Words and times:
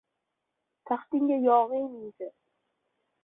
Taxtingga 0.89 1.37
yog‘iy 1.45 1.85
minsa 1.91 2.31